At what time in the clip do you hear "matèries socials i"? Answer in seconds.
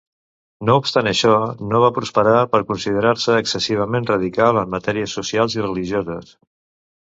4.77-5.63